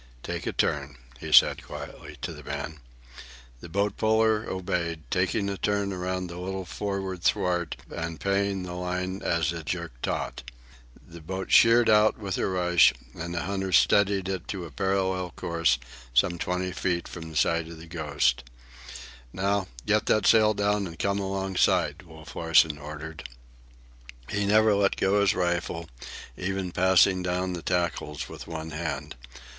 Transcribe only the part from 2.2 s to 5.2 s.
to the man. The boat puller obeyed,